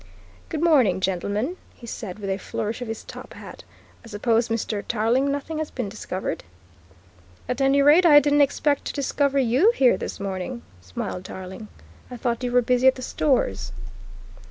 [0.49, 3.63] "Good morning, gentlemen," he said, with a flourish of his top hat.
[4.03, 4.83] "I suppose, Mr.
[4.87, 6.43] Tarling, nothing has been discovered?"
[7.47, 11.67] "At any rate, I didn't expect to discover you here this morning!" smiled Tarling.
[12.09, 13.73] "I thought you were busy at the Stores."